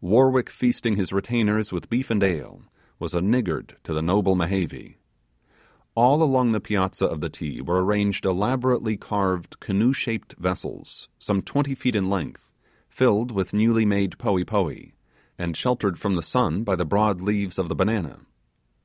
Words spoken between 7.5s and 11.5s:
were arranged elaborately carved canoe shaped vessels, some